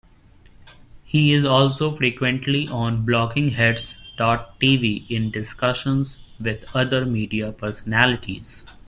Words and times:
He 1.03 1.31
is 1.31 1.45
also 1.45 1.91
frequently 1.91 2.67
on 2.69 3.05
BloggingHeads 3.05 3.97
dot 4.17 4.59
TV 4.59 5.05
in 5.11 5.29
discussions 5.29 6.17
with 6.39 6.65
other 6.75 7.05
media 7.05 7.51
personalities. 7.51 8.65